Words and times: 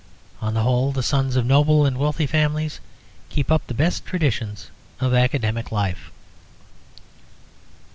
On 0.41 0.55
the 0.55 0.63
whole, 0.63 0.91
the 0.91 1.03
sons 1.03 1.35
of 1.35 1.45
noble 1.45 1.85
and 1.85 1.95
wealthy 1.95 2.25
families 2.25 2.79
keep 3.29 3.51
up 3.51 3.67
the 3.67 3.75
best 3.75 4.03
traditions 4.03 4.71
of 4.99 5.13
academic 5.13 5.71
life." 5.71 6.09